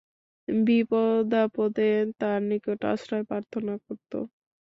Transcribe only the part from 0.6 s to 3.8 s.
বিপদাপদে তার নিকট আশ্রয় প্রার্থনা